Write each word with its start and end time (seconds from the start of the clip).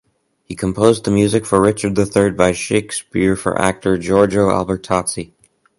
He 0.45 0.55
composed 0.55 1.03
the 1.05 1.11
music 1.11 1.45
for 1.45 1.61
Richard 1.61 1.93
the 1.93 2.07
third 2.07 2.35
by 2.35 2.53
Shakespeare 2.53 3.35
for 3.35 3.61
actor 3.61 3.99
Giorgio 3.99 4.47
Albertazzi. 4.49 5.31